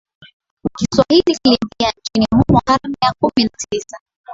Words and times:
Kiswahili 0.77 1.37
kiliingia 1.43 1.93
nchini 1.97 2.25
humo 2.31 2.61
karne 2.65 2.95
ya 3.03 3.13
kumi 3.19 3.43
na 3.43 3.49
tisa 3.69 3.99